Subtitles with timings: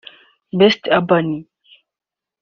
[0.61, 1.45] Best Urban